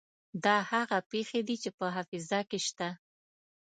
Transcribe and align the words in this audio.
دا 0.43 0.57
هغه 0.71 0.97
پېښې 1.11 1.41
دي 1.47 1.55
چې 1.63 1.69
په 1.77 1.85
حافظه 1.95 2.39
کې 2.49 2.59
شته. 2.67 2.89